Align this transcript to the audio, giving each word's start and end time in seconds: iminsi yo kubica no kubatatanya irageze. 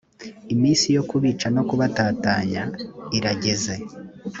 iminsi 0.53 0.87
yo 0.95 1.03
kubica 1.09 1.45
no 1.55 1.61
kubatatanya 1.69 2.63
irageze. 3.17 3.75